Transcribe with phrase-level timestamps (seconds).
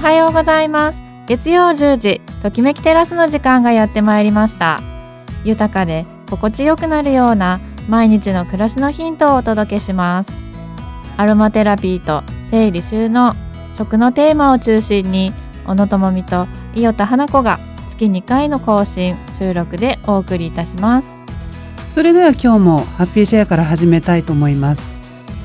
[0.00, 0.98] はようございます。
[1.26, 4.80] 月曜10時ときめきテラスの時間がやってまいりました。
[5.44, 10.32] 豊かで心地よくなるような毎日の暮らしのヒントをお届けします。
[11.18, 13.36] アロマテラピーと整理収納
[13.76, 15.34] 食のテーマを中心に
[15.66, 21.08] 小野智美と伊予田花子が月2回の更新収録でお送りいたします。
[21.94, 24.82] それでは今日もハッピーシェアから始めたいと思います。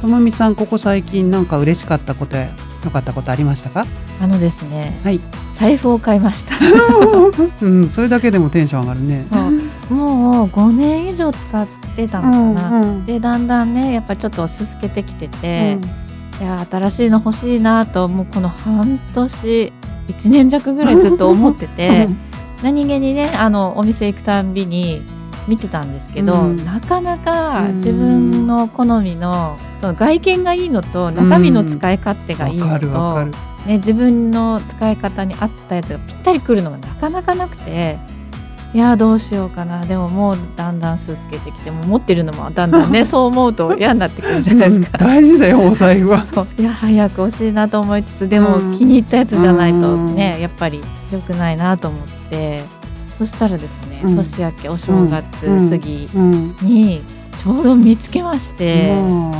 [0.02, 3.86] ともみさんここ最近なんか嬉しかったことや良かったことありましたか？
[4.22, 5.20] あのですねはい。
[5.54, 6.56] 財布を買いました。
[7.62, 9.26] うんそれだけでもテンション上がるね。
[9.90, 13.06] もう5年以上使ってたのかな、うんうん。
[13.06, 15.78] でだんだんねやっぱちょっとすすけてきてて、
[16.40, 19.74] ういや新しいの欲しいなともうこの半年
[20.08, 22.08] 1年弱ぐらいずっと思ってて
[22.62, 25.02] 何気にねあのお店行くたんびに
[25.48, 26.66] 見てたんですけど、うん。
[26.66, 27.78] なかなかうん。
[27.78, 33.26] 自分の好みのその外見がいいのと中身の使い勝手がいいのると、
[33.66, 37.98] ね、自分の使い方に合ったやつがぴったりくるのがなかなかなくて。
[38.74, 39.86] いやどうしようかな。
[39.86, 44.98] でももうだんだんすすけてきてもう持ってるのもだんだんね そう思うと嫌になってくるじゃないですか。
[44.98, 46.26] 大事だよお財布は。
[46.28, 46.48] そう。
[46.60, 48.78] いや早く欲しいなと思いつつでもうん。
[48.78, 50.42] 気に入ったやつじゃないとね、うん。
[50.42, 52.64] やっぱり良くないなと思って
[53.18, 54.16] そしたらですね、うん。
[54.16, 56.56] 年明けお正月うん過ぎうん。
[56.62, 57.02] に
[57.42, 59.32] ちょうど見つけまして、も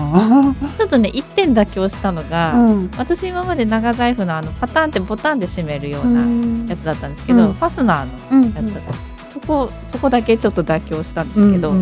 [0.78, 2.92] ちょっとね1点妥協したのうが、うん。
[2.98, 6.22] 私今まで長財布のあのパターンってボタンで閉めるような
[6.70, 7.54] やつだったんですけど、うん。
[7.54, 11.74] ファスナーのやつだった、そこそこだけちょっと妥協したんですけど、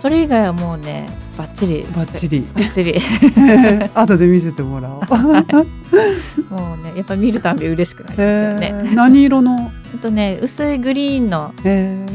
[0.00, 1.82] それ以外はもうねバッチリ。
[1.94, 2.40] バッチリ。
[2.40, 2.98] バッチリ。
[3.94, 5.00] 後で見せてもらおう。
[6.48, 8.72] もうねやっぱ見るたんび嬉しくなりますよね。
[8.86, 8.94] えー。
[8.94, 9.70] 何色の？
[9.94, 12.06] あとね薄いグリーンの、え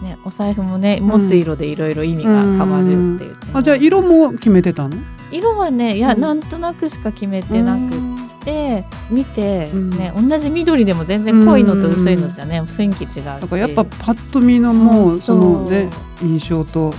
[0.00, 0.04] ー。
[0.04, 4.96] ね、お財布もね持つ色でいろいろ意味が変わるって言ってもあじゃあ色も決めてたの？
[5.32, 6.20] 色はねいや、うん。
[6.20, 8.13] なんとなくしか決めてなくて
[9.10, 9.90] 見て、うん。
[9.90, 13.22] ね同じ緑でも全然濃いのと薄いのじゃね雰囲気違うし。
[13.22, 15.90] だからやっぱパッと見のもうそのね
[16.22, 16.92] 印象と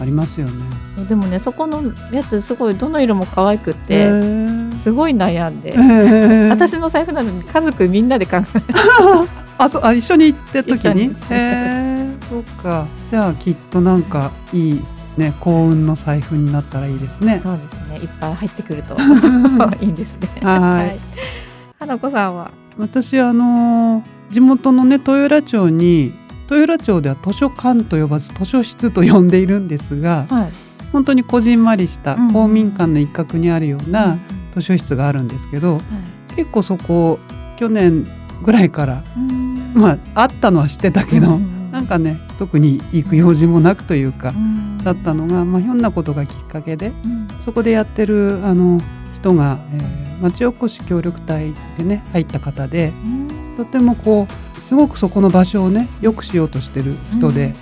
[0.00, 0.52] ありますよね。
[0.98, 4.64] うん、でもねそこのやつすごいどの色も可愛くて、ー。
[4.78, 5.74] すごい悩んで、
[6.50, 8.42] 私の財布なのに家族みんなで考え
[9.56, 11.08] あそうあ一緒に行った時に？
[11.08, 12.86] にそうか。
[13.10, 14.84] じゃあきっとなんかいい
[15.16, 17.40] ね幸運の財布になったらいいですね。
[17.42, 18.96] そうですねいっぱい入ってくると
[19.80, 20.28] いいんですね。
[20.42, 20.98] はい。
[21.78, 22.50] 花子さんは？
[22.78, 26.12] 私あの地元のね豊浦町に
[26.50, 30.48] 豊浦町では図書館と呼ばず図書室と呼んでいるんですがはい。
[30.92, 34.18] 本当にこじんまりしたうん公民館の一角にあるような
[34.54, 35.80] 図書室があるんですけど
[36.36, 37.18] 結構そこ
[37.56, 38.06] 去年
[38.44, 39.02] ぐらいから
[39.74, 41.38] まああったのは知ってたけど、
[41.72, 44.34] なんかね特に行く用事もなくというか、
[44.82, 46.92] だったのが、まあ、ひょんなことがきっかけで
[47.44, 48.80] そこでやってるあの
[49.14, 52.92] 人が、えー町おこし協力隊でね入った方で
[53.56, 57.54] とてもこうすごくそこの場所をね良くしようとしてる人で,、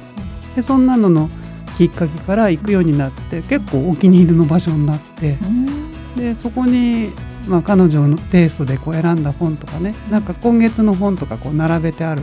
[0.55, 1.29] でそんなのの
[1.77, 5.39] きっかけから行くようになって結構お気に入りの場所になって
[6.17, 7.11] でそこに、
[7.49, 12.23] まあ、彼女のテイストでこう選んだ本とかねなんか今月の本とかこう並べてある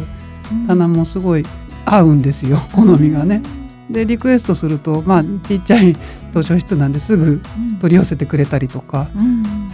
[0.68, 1.44] 棚もすごい
[1.96, 3.42] 合うんですよ 好みがね。
[3.90, 5.98] でリクエストするとまあちっちゃい
[6.32, 7.42] 図書室なんですぐ
[7.82, 9.08] 取り寄せてくれたりとか。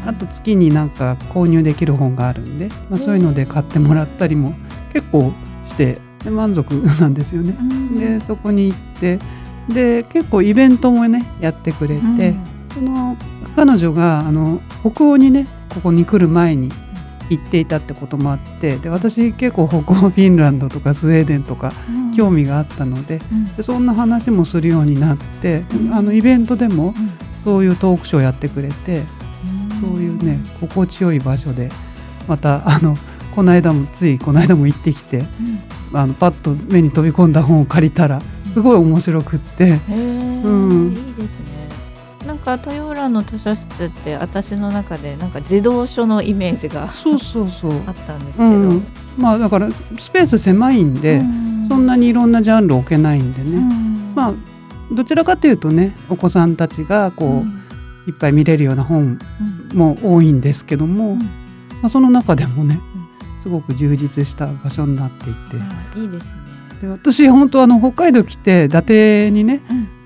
[0.08, 4.53] あと月になんか購入できる本があるんで、まあ、そういうので買ってもらったりも
[4.94, 5.34] 結構
[5.68, 6.72] してで満足
[7.02, 7.56] なんですよね。
[7.98, 9.20] でそこに行って
[9.70, 12.36] で結構イベントもねやってくれて、
[12.74, 13.18] その
[13.56, 16.72] 彼女があの北欧にねここに来る前に
[17.30, 21.74] 行っていたってこともあってで私結構北欧フィンランドとかスウェーデンとか
[22.16, 23.19] 興味があったので
[23.58, 26.94] でそんな話もするようになって、あのイベントでも
[27.44, 29.03] そういうトークショーやってくれて、
[29.82, 31.70] そういうね心地よい場所で
[32.28, 32.96] またあの
[33.35, 35.26] この間もついこの間も行ってきて、
[35.94, 38.22] あのパッと目に飛び込んだ本を借りたら
[38.53, 40.94] すごい面白くって、うん。
[40.94, 41.54] いいですね。
[42.25, 48.87] なんか豊浦の図書室って私の中でなんか児童書のイメージがそうそうそう、あったんですけど、うん、
[49.17, 49.69] まあだから
[49.99, 51.22] スペース狭いんで、
[51.69, 53.61] そんなにいろんなジャンル置けないんでね、
[54.16, 54.33] まあ
[54.91, 59.19] どちらかというとねお子さんたちがこう、いっぱい見れるような本
[59.73, 61.19] も多いんですけども、うん。
[61.81, 62.79] まあ、その中でもね
[63.43, 65.57] すごく充実した場所になっていて。
[65.59, 66.31] あいいですね。
[66.81, 69.61] で私本当あの北海道来て伊達にね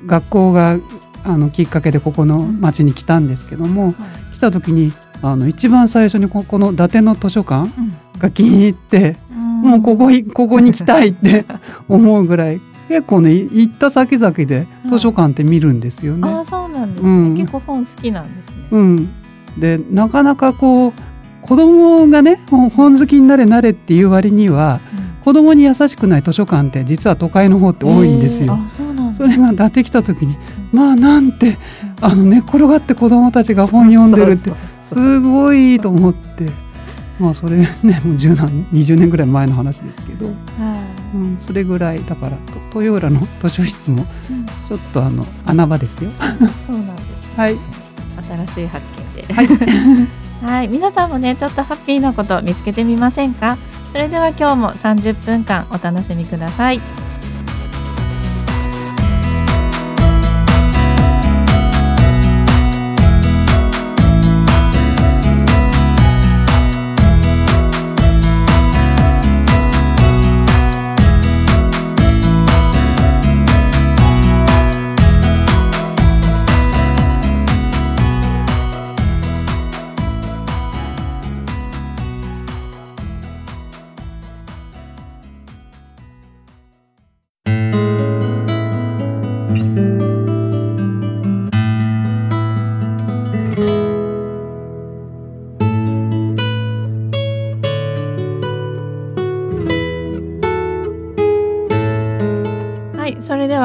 [0.06, 0.78] 学校が
[1.24, 3.94] あのきっかけでここの町に来たんですけども、
[4.34, 7.70] 来た時にあの一番最初にここの伊達の図書館
[8.18, 11.46] が気に入って、もうここいここに来たいって
[11.90, 16.28] 思うぐらい結構ね行った先々で図書館って見るんですよね。
[16.28, 17.36] あそうなんですね、うん。
[17.36, 18.56] 結構本好きなんですね。
[18.72, 19.10] うん、
[19.58, 20.94] でなかなかこう
[21.42, 28.58] 子供がね本好きになれなれっていう割には、うん、子供に優しくない図書館って実は都会の方って多いんですよ。
[29.20, 30.38] それが出てきた時に、
[30.72, 31.58] まあなんて
[32.00, 34.52] あの寝っ転がって子供たちが本読んでるって
[34.88, 36.50] すごいと思って。
[37.20, 40.32] まあそれねもう10年20年ぐらい前の話ですけど、は
[41.14, 41.18] い。
[41.18, 42.38] うん、それぐらいだから
[42.74, 44.06] 豊浦の図書室も
[44.70, 46.12] ちょっとあの穴場ですよ。
[46.66, 47.58] そうなんです、はい。
[48.48, 48.86] 新しい発
[49.18, 49.48] 見で、はい。
[50.42, 53.58] はい、皆さんもねちょっとハッピーなこと見つけてみませんか？
[53.92, 56.80] それでは今日も30分間お楽しみください。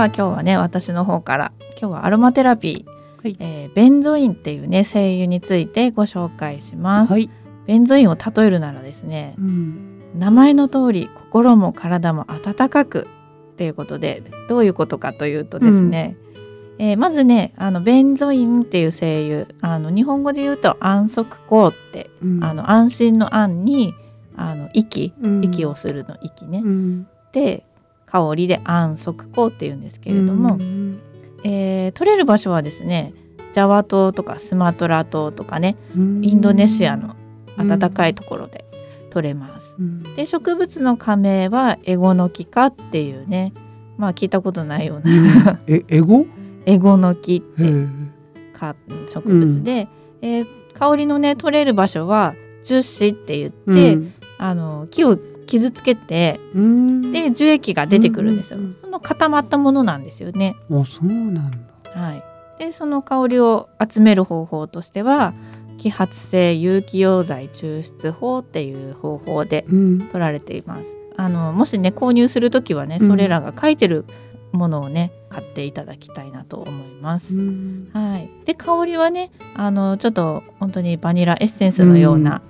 [0.04, 7.30] は今日はね私の方から今日はアロマテラピー、はい、えー、ベンゾインっていうね精油についてご紹介します、はい、
[7.66, 13.08] ベンゾインを例えるならですね、うん、名前の通り心も体も温かく
[13.52, 16.16] っていうことでどういうことかというとですね、
[16.78, 23.94] うん、えー、まずねあのベンゾインっていう精油あの日本語で言うと安息香って、うん、あの安心の安に
[24.36, 26.60] あの息、息をするの息ね、
[27.30, 27.62] で
[28.14, 30.56] 香りで安息香っていうんですけれども、
[31.42, 33.12] えー、取れる場所はですね
[33.54, 37.16] ジャワ島とかスマトラ島とかねインドネシアの
[37.58, 38.64] 暖かいところで
[39.10, 39.74] 取れます。
[40.14, 43.52] で植物の加盟はエゴノキ科っていうね
[43.96, 46.26] まあ聞いたことないようなえエゴ？
[46.66, 47.86] エゴノキって
[48.52, 48.76] か
[49.08, 49.88] 植物で、
[50.22, 56.40] うん、えー、香りのね取れる場所は樹脂って言って、うん、あの木を傷つけて
[57.12, 60.56] で樹液が出てくるんですよ、その固まったものなんですよね。
[60.70, 62.22] あそうなんだ、はい、
[62.58, 65.34] でその香りを集める方法としては
[65.78, 70.82] 揮発性有機溶剤抽出法っていう方法で取られています。
[70.82, 74.04] うん、あのもしね購入する時はねそれらが書いてる
[74.52, 77.34] ものをね買っていただきたいなと思います。
[77.34, 78.30] うん、はい。
[78.44, 82.40] で香りはねあのちょっと本当にバニラエッセンスのような、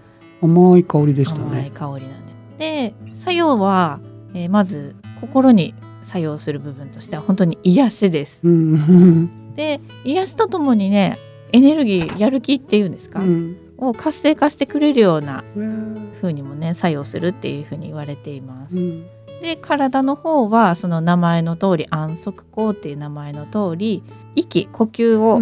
[0.42, 1.44] うん、甘い香りでしたね。
[1.44, 2.23] 甘い香りなん
[2.58, 4.00] で作用は、
[4.34, 5.74] えー、まず心に
[6.04, 8.42] 作用する部分としては本当に癒しです。
[9.56, 11.18] で癒しとともにね
[11.52, 15.44] エネルギーやる気っていうんですか、うん、を活性化してくれるような
[16.20, 18.74] 風にもね作用するっていう風に言われています。
[18.74, 19.06] うん、
[19.42, 24.02] で体の方はその名前の通り安息香っていう名前の通り
[24.34, 25.40] 息呼吸を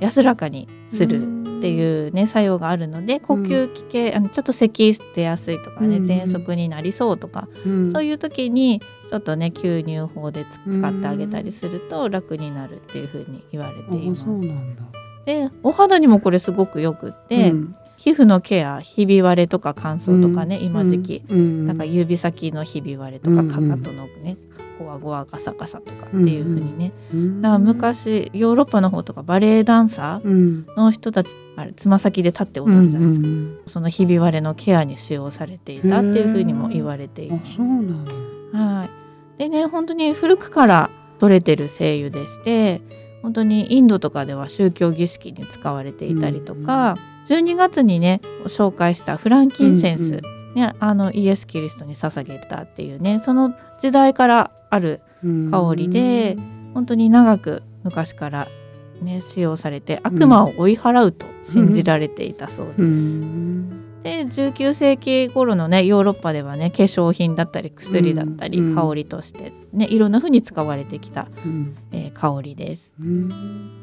[0.00, 7.48] 安らかにするっていうね作用があるので呼吸器系、あのちょっと咳出やすいとかね、喘息になりそうとか、
[7.92, 8.80] そういう時に
[9.10, 14.24] ちょっとね吸入法で使ってあげたりすると楽になるっていうふうに言われています。
[15.26, 17.52] でお肌にもこれすごくよくって、
[17.96, 24.36] 皮膚のケアひび割れとか乾燥とかね、今時期、なんか指先のひび割れとかかかとのね、
[24.78, 37.58] ゴワゴワガサガサとかっていう風にね、うんうん、だから昔ヨーロッパの方とかバレエダンサーの人たち、あれつま先で立って踊るじゃないですか、うんうん、そのひび割れのケアに使用されていたっていう風にも言われています。
[38.56, 38.88] は
[39.36, 39.38] い。
[39.38, 42.80] でね本当に古くから取れてる精油でして
[43.22, 46.96] 本当にインドとかでは宗教儀式に使われていたりとか、
[47.28, 50.38] うんうん、12月にね紹介したフランキンセンス、うんうん。
[50.54, 55.00] ね、あのイエス・キリストに捧げたっていうねその時代からある
[55.50, 56.36] 香りで
[56.74, 58.48] 本当に長く昔から
[59.02, 62.78] ね使用されて悪魔を追い払うと信じられていたそうです。
[64.02, 71.28] で19世紀頃のねヨーロッパではね化粧品だったり薬だったり、香りとしてねいろんな風に使われてきた、
[71.92, 72.94] えー、香りです。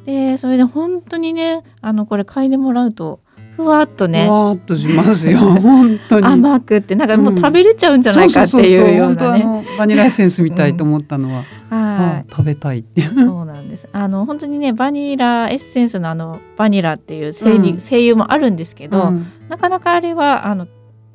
[0.05, 3.19] でそれで本当にねあのこれ嗅いでもらうと
[3.55, 4.27] ふわっとね。
[4.27, 5.39] ふわっとしますよ。
[5.61, 6.25] 本当に。
[6.25, 9.65] 甘くってなんかもう食べれちゃうんじゃないかっていうようなね。
[9.77, 13.87] バニラエッセンスみたいと思ったのは、うん、はい、食べたいってそうなんです。
[13.91, 20.67] あの本当にねバニラエッセンスのあのバニラっていう精,、うん、精油もあるんですけど、うん、なかなかあれはあの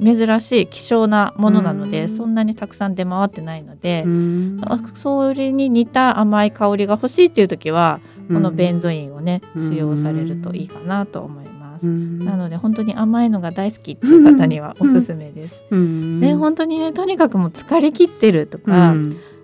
[0.03, 4.05] 珍しい希少なものなので、そんなにたくさん出回ってないので、
[4.95, 11.50] それに似た甘い香りが欲しいっていう時はこのベンゾインをね使用されるといいかなと思います。
[11.87, 12.27] ます。
[12.27, 15.61] なので本当に甘いのが大好きっていう方にはおすすめです。
[16.21, 18.95] で本当にねとにかくもう疲れ切ってるとか、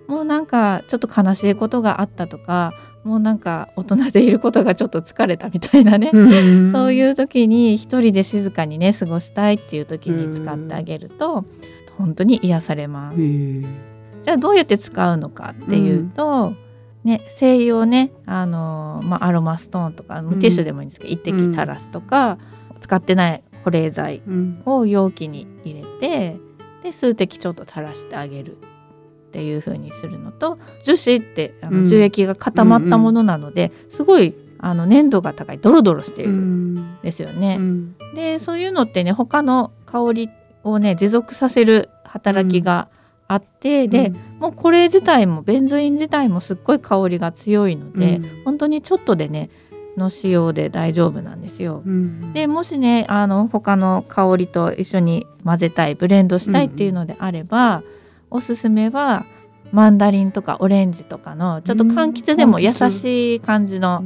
[0.07, 2.73] もうなんかちょっと悲しいことがあったとか
[3.05, 6.11] もうなんか大人でいることがちょっと疲れたみたいなね、
[6.73, 11.45] そういう時に一人で静かにね過ごしたいっていう時に使ってあげると
[11.97, 13.17] 本当に癒されます。
[13.19, 16.55] じゃあどうやって使うのかっていうと、
[17.07, 22.37] ね、精油をねあの、まあ、アロマストーンとかティッシュでもいいんですけど、一滴垂らすとか、
[22.81, 24.23] 使ってない保冷剤
[24.65, 26.37] を容器に入れて、
[26.83, 28.59] で数滴ちょっと垂らしてあげるっ
[29.31, 37.61] ていう風にするのと樹脂ってあの樹液が固まったものなので、すごいあの粘度が高いドロドロしているんですよね。
[38.17, 40.31] でそういうのってね他の香り
[40.65, 42.89] をね持続させる働きが
[43.29, 49.51] あって、うん、で、もうこれ自体もベンゾイン自体もすっごい香りが強いので、うん、本当にちょっとでね
[49.97, 51.83] の使用で大丈夫なんですよ。
[51.85, 57.83] うん、でもしねあの他の香りと一緒に混ぜたいブレンドしたいっていうのであれば、
[58.31, 59.25] おすすめは
[59.73, 64.05] マンダリンとかオレンジとかのちょっと柑橘でも優しい感じの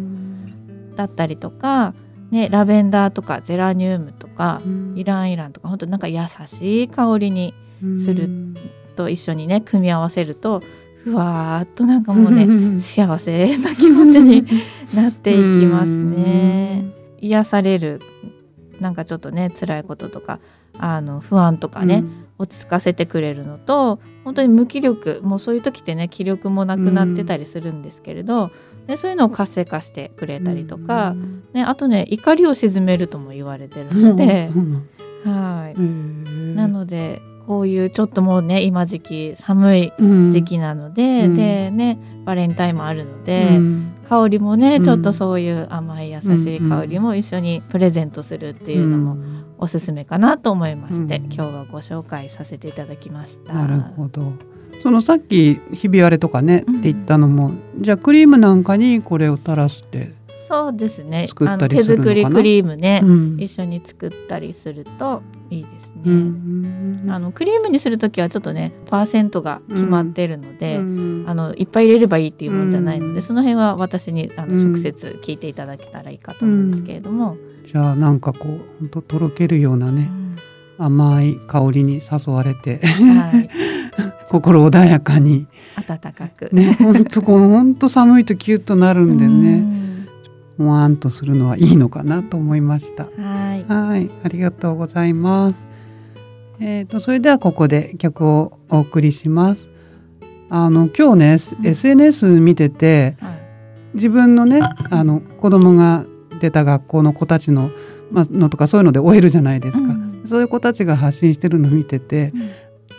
[0.97, 1.95] だったりとか、
[2.31, 4.62] ね、ラベンダーとかゼラニウムとか
[4.95, 7.55] イランイランとか本当なんか優しい香りに
[8.05, 8.29] する
[9.00, 10.62] と一緒にね組み合わせると
[11.04, 14.45] ふわーっとなんかもうね幸せな気持ちに
[14.95, 16.85] なっていきますね。
[17.23, 18.00] 癒される
[18.80, 20.38] なんかちょっとね辛いこととか
[20.78, 34.50] あの不安とかね、うん、落ち着かせてくれるのと本当に無気力もうそういう時ってね気力もなくなってたりするんですけれど、うん、でそういうのを活性化してくれたりとか、うん、ね、あとね怒りを鎮めるとも言われてるので、
[35.25, 35.80] はい。
[36.54, 39.93] なのでこういうちょっともうね今時期寒い
[40.31, 49.17] 時期なので、うん、でねバレンタインもあるので、うん、香りもね、ちょっとそういう甘い優しい香りも一緒にプレゼントするっていうのも
[49.59, 53.53] おすすめかなと思いまして、今日はご紹介させていただきました。
[53.53, 54.33] なるほど。
[54.83, 60.15] そのさっきひび割れとかね、って言ったのもじゃあクリームなんかにこれを垂らして
[60.50, 61.28] そうですね。
[61.47, 63.02] あの手作りクリームね、
[63.38, 67.12] 一緒に作ったりするといいですね。
[67.12, 77.37] あのクリームにする時はちょっとねパーセントが決まってるので、うん、あのいっぱい入れればいいっていうもんじゃないので、その辺は私にあの直接聞いていただけたらいいかと思うんですけれども。
[77.71, 80.11] じゃあなんかこう本当とろけるようなね、
[80.78, 83.49] 甘い香りに誘われて、はい、
[84.28, 85.47] 心穏やかに。
[85.87, 86.49] 暖かく。
[86.52, 89.80] ね本当こう本当寒いとキュッとなるんでね。
[90.61, 93.05] もわんとするのはいいのかなと思いました。
[93.05, 94.11] はい、はい。
[94.23, 95.57] ありがとうございます。
[96.61, 99.71] えーと、それではここで曲をお送りします。
[100.50, 103.40] あの今日ね、うん、SNS 見てて、はい、
[103.95, 106.05] 自分のねあの子供が
[106.40, 107.71] 出た学校の子たちの,、
[108.11, 112.33] まあのとかそういうので終えるじゃないですか、うん、そういう子たちが発信してるのを見てて、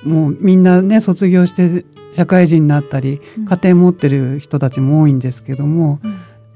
[0.06, 6.01] うん、もうみんなね卒業して社会人になったり、家庭持ってる人たちも多いんですけども、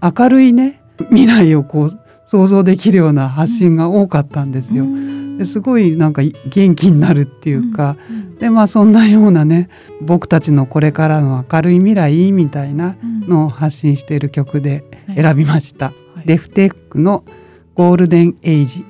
[0.02, 4.86] 明るいね未来をこう想像できるような発信が多かったんですよ。
[5.38, 9.70] ですごいなんか元気になるっていうか、うんうん、でまあそんなようなね
[10.02, 12.96] 僕たちのこれからの明るい未来みたいな
[13.28, 14.84] のを発信している曲で
[15.16, 15.88] 選びました。
[15.88, 17.24] はい、デフテックの
[17.76, 18.86] ゴールデンエイジ。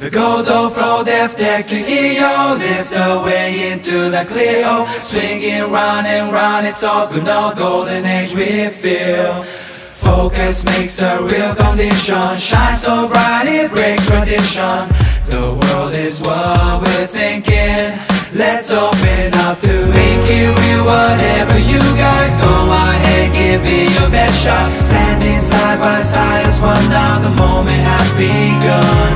[0.00, 6.66] The golden flow def tech CEO lift away into the clear Swinging round and round
[6.66, 9.44] it's all good no golden age we feel
[10.02, 12.36] Focus makes a real condition.
[12.36, 14.90] Shine so bright it breaks tradition.
[15.30, 17.94] The world is what we're thinking.
[18.34, 20.84] Let's open up to make it real.
[20.84, 24.72] Whatever you got, go ahead, give it your best shot.
[24.76, 29.12] Standing side by side as one now The moment has begun.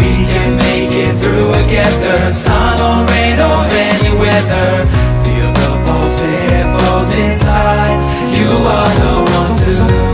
[0.00, 4.88] We can make it through together Sun or rain or any weather.
[5.24, 7.98] Feel the pulse, it flows inside.
[8.32, 10.05] You are the one to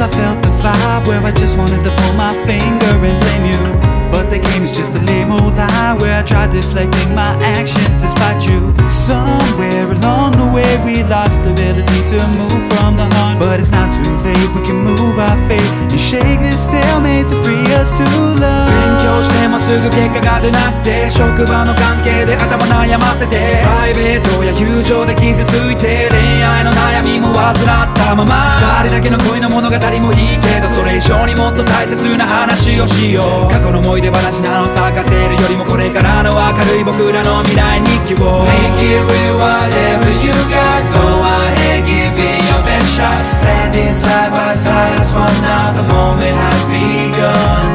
[0.00, 3.85] I felt the vibe Where I just wanted to pull my finger and blame you
[4.16, 8.00] but the game is just a lame old lie Where I tried deflecting my actions
[8.00, 13.36] despite you Somewhere along the way we lost the ability to move from the heart
[13.38, 17.36] But it's not too late, we can move our fate And shake this stalemate to
[17.44, 18.04] free us to
[18.40, 27.56] love 勉強してもすぐ結果が出なくて職場の関係で頭悩ませてプライベートや友情で傷ついて恋愛の悩みも患っ
[27.94, 44.30] たまま二人だけの恋の物語もいいけどそれ以上にもっと大切な話をしよう過去の思い出る話なの咲かせるよりもこれからの明るい僕らの未来に希望 Make it with whatever you got Go ahead give it your best shot Standing side
[44.30, 47.74] by side as one now the moment has begun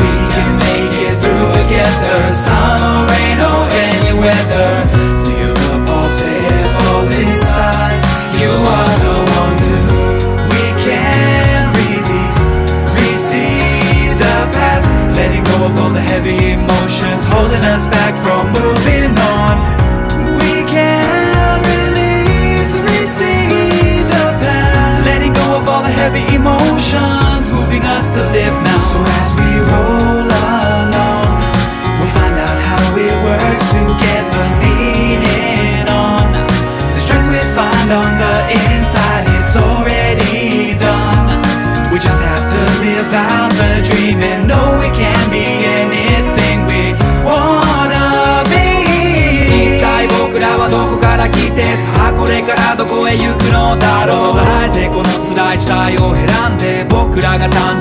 [0.00, 5.17] We can make it through together Summer, rain or any weather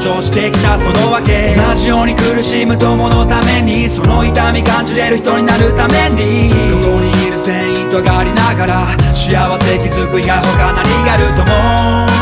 [0.07, 1.55] らが誕生してきたそのわけ。
[1.55, 6.49] 同じように苦しむ友のためにその痛み感じれる人になるために。
[6.69, 12.16] どこにいる繊維とがありながら幸せ気づくや他何があると思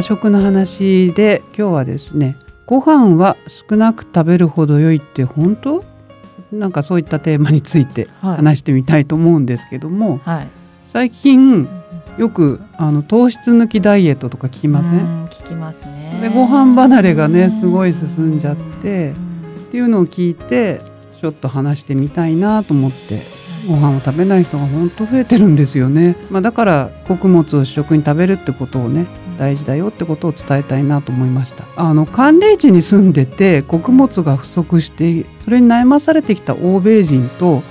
[0.00, 5.84] では食の話で今日はですねご飯は少なく食べるほど良いって本当？
[6.50, 10.48] なんかそういったテーマについて話してみたいと思うんですけども、はい、
[10.90, 11.68] 最近
[12.16, 15.26] よくあの糖質抜きダイエットとか聞きません？
[15.26, 16.18] 聞きますね。
[16.22, 19.14] でご飯離れがねすごい進んじゃってっ
[19.70, 20.80] ていうのを聞いて
[21.20, 23.20] ちょっと話してみたいなと思って
[23.68, 29.06] ご飯を食べない人が本当増えてるんですよね、まあ、だから穀物を主食に食べるってことをね
[29.40, 31.64] 大事だよってことを伝えたいなと思いました。
[31.74, 37.62] あの寒冷地に住んでて穀物が不足してそれに悩まされてきた欧米人と、はい、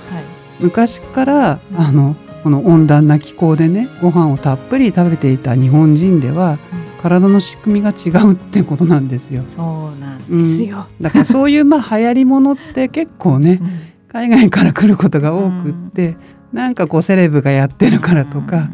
[0.58, 6.58] 昔からあのこの温暖な気候でねご飯をたっぷり食べていた日本人では、
[7.00, 9.44] 体の仕組みが違うってことなんですよ。
[9.54, 13.60] そうなんですよ、うん、だからそういうまあ流行りものって結構ね、
[14.08, 16.16] 海外から来ることが多くって、
[16.52, 18.68] うん、なんかこうセレブがやってるからとか、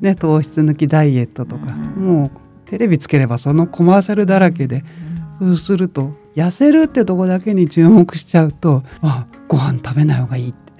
[0.00, 2.30] ね、糖質抜きダイエットとか、もう
[2.70, 4.84] テレビつければそのコマーシャルだらけで、
[5.38, 10.70] そうすると痩せるってとこだけに注目しちゃうとあご飯食べない方がいいって。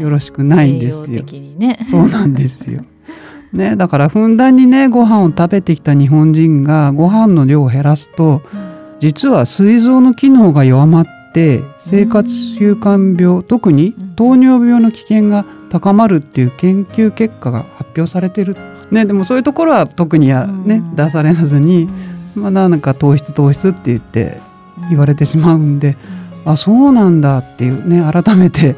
[0.00, 1.22] よろしくないんですよ。
[1.56, 2.84] ね、そうなんですよ。
[3.52, 8.42] ね、だからふんだんにねご飯を食べてきた日本人がご飯の量を減らすと、
[9.00, 18.56] 実は膵臓の機能が弱まって生活習慣病、特に糖尿病の危険が高まるっていう研究結果が発表されてる。
[18.90, 21.88] ね、でもそういうところは特にはね、出されずに、
[22.34, 24.40] まあ、なんか糖質糖質って言って
[24.88, 25.96] 言われてしまうんで、
[26.44, 28.76] あそうなんだっていうね改めて、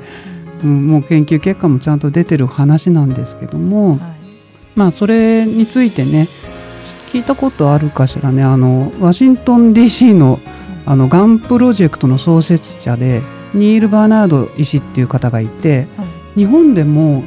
[0.65, 3.99] うん、もう研究結果もちゃんと出てる話なんですけども、はい、
[4.75, 6.27] まあそれについてね
[7.13, 10.41] 聞いたことあるかしらねあのワシントン DC の
[10.87, 13.23] あのがんプロジェクトの創設者で
[13.55, 16.05] ニール・バーナード医師っていう方がいて、は
[16.35, 17.23] い、日本でも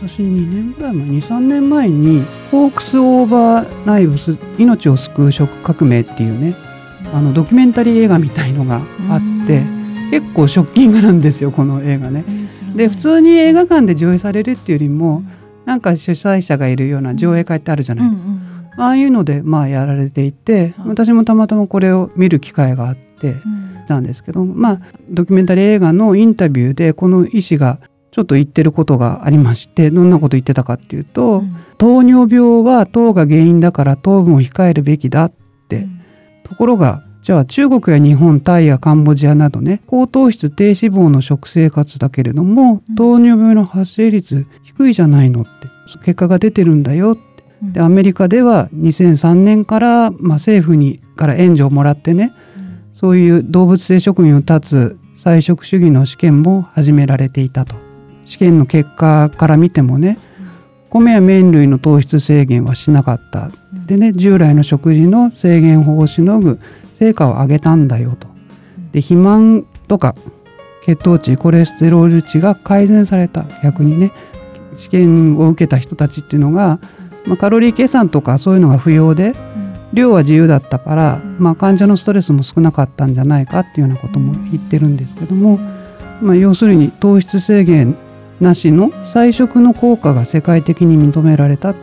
[0.00, 6.54] 私2年ぐらい前23年前に「ホークス・オーバー・ナイブス命を救う食革命」っていうね
[7.12, 8.80] あのドキュメンタリー映画みたいのが
[9.10, 9.64] あって
[10.10, 12.24] 結構ショッキングなんですよこの映画ね。
[12.76, 15.22] で普通に映画館で上映されるっていうよりも
[15.66, 18.10] なんか主催者がいるような上映会ってあるじゃない。
[18.10, 18.28] ですか。
[18.78, 23.34] ああいうのでまあやられていて私もたまたまこれを見る機会があって
[23.88, 24.80] なんですけどまあ
[25.10, 27.80] ドキュメンタリー映画のインタビューでこの医師が
[28.18, 35.32] ちょっと言ってることがありましてどんなこと言ってたかっていうと、うん、糖尿病は糖が原因だから糖分を控えるべきだっ
[35.68, 36.02] て、うん、
[36.42, 45.68] ところがじゃあ中国や日本タイやカンボジアなどね高糖質低脂肪の食生活だけれども、うん、糖尿病の発生率低いじゃないのって
[46.00, 47.22] 結果が出てるんだよって。
[47.72, 52.32] でアメリカでは2003年から、まあ、政府にから援助をもらってね、
[52.94, 57.87] そういう動物性食品を断つ菜食主義の試験も始められていたと。
[58.28, 60.18] 試験の結果から見てもね
[60.90, 63.50] 米や麺類の糖質制限はしなかった。
[63.86, 66.60] でね従来の食事の制限法をしのぐ
[66.98, 68.28] 成果を上げたんだよと。
[68.92, 70.14] で肥満とか
[70.84, 73.44] 血糖値コレステロール値が改善された。
[73.62, 74.12] 逆にね
[74.76, 76.78] 試験を受けた人たちっていうのが、
[77.26, 79.34] まあ、カロリー計算とかそういうのが不要で
[79.92, 85.58] 量は自由だったから、まあ、患者のストレスも少なかったんじゃないかっていうようなことも言ってるんですけども、
[86.22, 87.96] まあ、要するに糖質制限
[88.40, 91.74] なしの菜食の効果が世界的に認められた。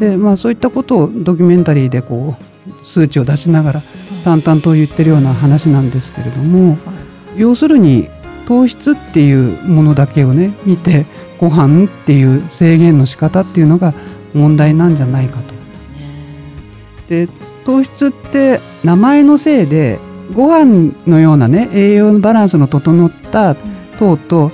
[0.00, 3.82] で、まあ、そういったことをドキュメンタリーでこう数値を出しながら
[4.24, 6.76] 淡々と言ってるような話なんですけれども
[7.36, 8.08] 要するに
[8.46, 11.06] 糖質っていうものだけをね見て
[11.38, 13.94] ご飯っていう制限の仕方っていうのが
[14.34, 15.52] 問題なんじゃないかと。
[17.08, 17.28] で
[17.64, 20.00] 糖質って名前のせいで
[20.34, 23.54] ご飯のようなね栄養バランスの整った
[23.98, 24.50] 糖と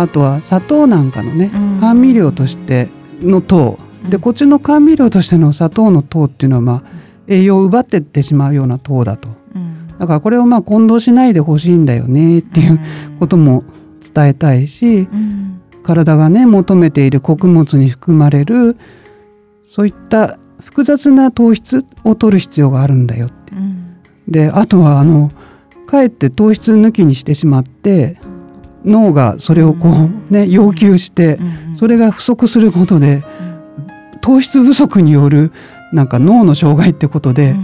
[0.00, 1.76] あとは砂糖なんかのねうん。
[1.80, 2.88] 甘味料として
[3.20, 3.78] の糖。
[4.08, 6.82] でこっちの甘味料としての砂糖の糖っていうのはまあ
[7.26, 9.28] 栄養を奪ってってしまうような糖だと。
[9.98, 12.80] だからこれをまあ混同しないでほしいんだよねっていう
[13.18, 13.64] ことも
[14.14, 15.06] 伝えたいし
[15.82, 18.78] 体がね求めている穀物に含まれる
[19.70, 23.52] そういった複雑な糖質を取る必要があるんだよって。
[24.26, 25.30] であとはあの
[25.86, 28.18] かえって糖質抜きにしてしまって
[28.84, 31.38] 脳がそれをこうね要求して
[31.78, 33.24] それが不足することで
[34.20, 35.52] 糖質不足による
[35.92, 37.56] なんか脳の障害ってことで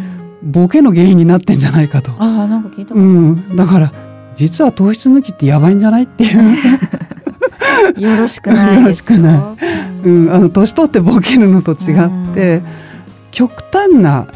[0.42, 2.12] ボケの原因になってんじゃないかと。
[2.12, 3.92] ああなんか聞いたこうん、だから
[4.36, 8.80] 実は糖質抜きってやばいんじゃないっていう、よろしくないよ。
[8.82, 12.62] よろしくうん、あの年取ってボケるのと違って
[13.32, 14.28] 極端な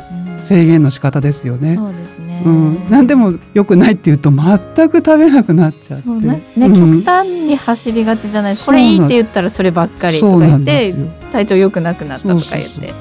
[0.43, 1.75] 制限の仕方ですよね。
[1.75, 6.05] そうですねうん、何でも良くないって言うと全く食べなくなっちゃって。
[6.05, 7.03] そうなね、うん。
[7.03, 8.57] 極端に走りがちじゃない？
[8.57, 10.95] これいいって言ったらそればっかりとか言って。
[11.31, 12.93] 体調良くなくなったとか言って。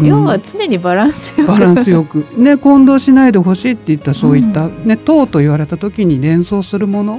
[0.00, 1.48] 要は常にバランスよく。
[1.52, 2.24] バランスよく。
[2.36, 7.18] ね混同しないでほしいって言ったそういった、ね糖と言われた時に連想するものは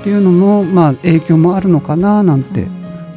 [0.00, 2.66] っていうのもまあ影響もあるのかななんいて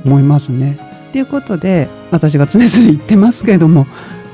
[0.05, 0.77] 思いますね。
[1.13, 3.87] ということで私が常々言ってますけれども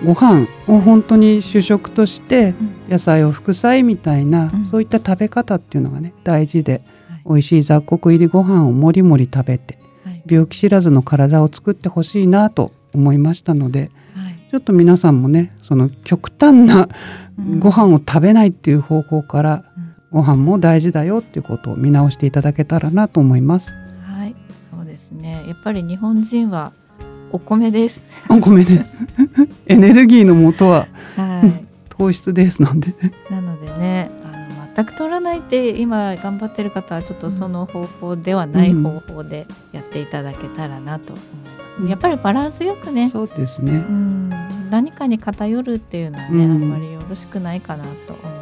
[0.04, 2.76] ご飯を本当に主食としてうん。
[2.90, 4.66] 野菜を副菜みたいな、うん。
[4.66, 7.22] そういった食べ方っていうのがね大事で、はい。
[7.26, 10.24] 美味しい雑穀入りご飯をもりもり食べてはい。
[10.26, 14.50] 病気知らずの体を作ってほしいなと思いましたのではい。
[14.50, 16.90] ちょっと皆さんもねその極端な
[17.38, 17.60] うん。
[17.60, 19.96] ご飯を食べないっていう方向からうん。
[20.12, 23.72] ご飯も大事だよっていうことを見直していただけたらなと思います。
[24.04, 24.36] はい。
[24.72, 25.44] そうですね。
[25.48, 26.74] やっぱり日本人は
[27.32, 28.02] お米です。
[28.30, 28.84] お米で。
[28.84, 29.06] す。
[29.68, 31.66] エネルギーの元ははい。
[31.90, 32.62] 糖質です。
[32.62, 32.94] ので。
[33.30, 38.84] なのでねあの全く取らないって今頑張ってる方はちょっとその方法ではないうん。
[38.84, 41.32] 方法でやっていただけたらなと思いま
[41.78, 41.90] す、うん。
[41.90, 43.10] やっぱりバランスよくね。
[43.10, 43.74] そうですね。
[43.74, 43.76] う。
[43.76, 44.30] ん。
[44.70, 46.52] 何かに偏るっていうのはね、うん。
[46.52, 48.39] あんまりよろしくないかなと思います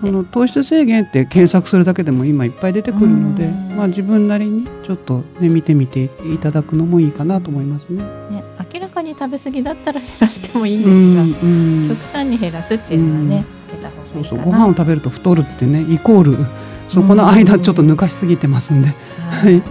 [0.00, 3.76] その糖質制限って検索するだけでも今いっぱい出てくるので、うん。
[3.76, 8.02] まあ自分なりにちょっとね見てみていただくのもいいかなと思いますね。
[8.30, 11.88] ね、明らかに食べ過ぎだったら減らしてもいいんうですが、んうん。
[11.88, 14.44] 極端に減らすっていうのはね、避けた方がそそういう。
[14.44, 16.46] ご飯を食べると太るってねイコール
[16.88, 18.94] そこの間ちょっと抜かしすぎてますんで。
[19.18, 19.54] はい。
[19.54, 19.62] ね、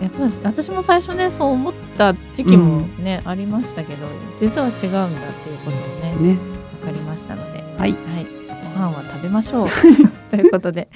[0.00, 4.06] やっぱり私も最初ねそう思った時期もね、ありましたけど
[4.38, 5.10] 実は違うんだっ
[5.44, 6.38] ていうことをねね。
[6.82, 7.92] 分かりましたので、はい。
[7.92, 8.37] ご
[8.78, 9.68] 飯は食べましょう。
[10.30, 10.88] ということで、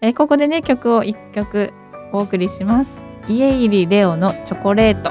[0.00, 1.72] えーここでね曲を一曲
[2.12, 3.02] お送りします。
[3.28, 5.10] 家入レオのチョコレート。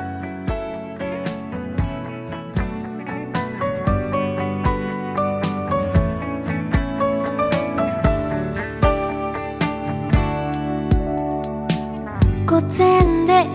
[12.46, 13.50] 午前で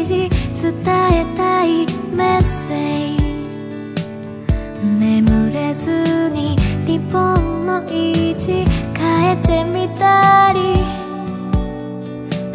[0.00, 0.72] いじ伝
[1.10, 1.84] えたい
[2.14, 4.86] メッセージ。
[4.98, 6.56] 眠れずに
[6.86, 8.13] リボンの位置変
[9.32, 10.84] えてみたり。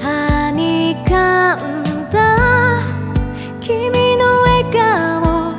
[0.01, 2.82] はにかんだ
[3.60, 5.53] 君の笑顔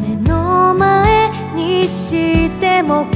[0.00, 3.06] 目の前にしても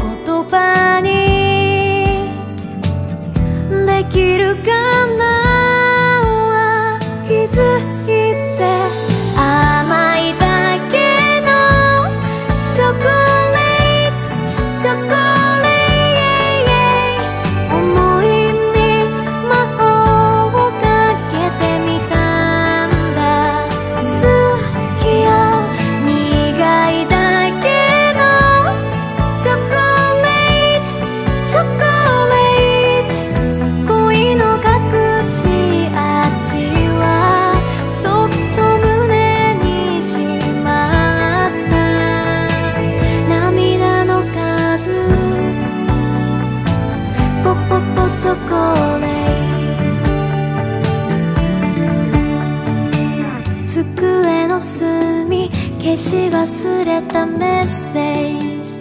[53.75, 58.79] 机の隅消し忘れたメッセージ。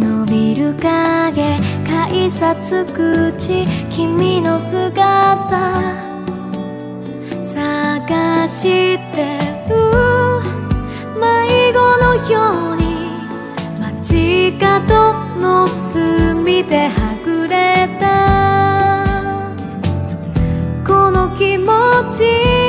[0.00, 5.50] 伸びる影改札口君の姿。
[7.44, 9.38] 探して
[9.68, 9.74] る
[11.20, 12.82] 迷子のように
[13.78, 18.12] 街角の隅ではぐれた。
[20.86, 21.68] この気持
[22.10, 22.61] ち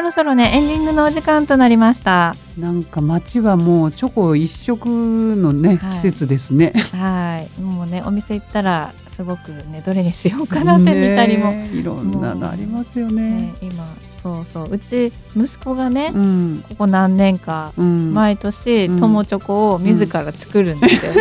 [0.00, 2.34] そろそろねエンディングのお時間となりました。
[2.56, 5.94] なんか街はもうチョコ一色のね、はい。
[5.96, 6.72] 季節ですね。
[6.92, 7.60] はい。
[7.60, 13.52] もうねお店行ったらすごくねどれにしようかなって見たりも、ねいろんなのありますよね。
[13.52, 13.54] ね。
[13.60, 13.86] 今
[14.22, 14.70] そうそう。
[14.70, 19.00] うち息子がね、うん、ここ何年かうん、毎年うん。
[19.00, 21.12] 友チョコを自ら作るんですよ、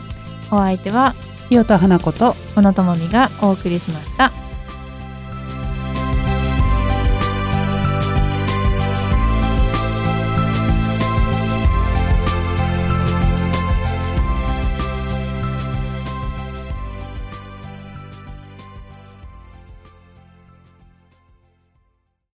[0.51, 1.13] お相手は
[1.51, 4.31] 清田花子と小野智美がお送りしました。